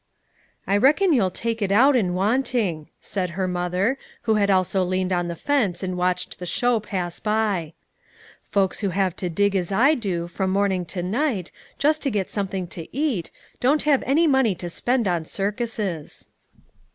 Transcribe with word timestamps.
"I 0.65 0.77
reckon 0.77 1.13
you'll 1.13 1.29
take 1.29 1.61
it 1.61 1.71
out 1.71 1.95
in 1.95 2.15
wanting," 2.15 2.89
said 3.01 3.29
her 3.37 3.47
mother, 3.47 3.99
who 4.23 4.33
had 4.33 4.49
also 4.49 4.83
leaned 4.83 5.13
on 5.13 5.27
the 5.27 5.35
fence 5.35 5.83
and 5.83 5.95
watched 5.95 6.39
the 6.39 6.47
show 6.47 6.79
pass 6.79 7.19
by. 7.19 7.73
"Folks 8.41 8.79
who 8.79 8.89
have 8.89 9.15
to 9.17 9.29
dig 9.29 9.55
as 9.55 9.71
I 9.71 9.93
do, 9.93 10.27
from 10.27 10.49
morning 10.49 10.85
to 10.87 11.03
night, 11.03 11.51
just 11.77 12.01
to 12.01 12.09
get 12.09 12.31
something 12.31 12.65
to 12.69 12.87
eat, 12.97 13.29
don't 13.59 13.83
have 13.83 14.01
any 14.07 14.25
money 14.25 14.55
to 14.55 14.71
spend 14.71 15.07
on 15.07 15.23
circuses." 15.23 16.27